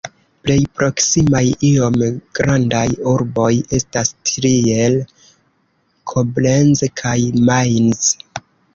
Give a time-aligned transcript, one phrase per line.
[0.45, 1.99] Plej proksimaj iom
[2.39, 3.51] grandaj urboj
[3.81, 4.99] estas Trier,
[6.15, 7.17] Koblenz kaj
[7.53, 8.15] Mainz.